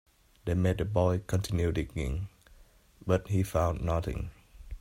[0.45, 2.27] They made the boy continue digging,
[3.05, 4.31] but he found nothing.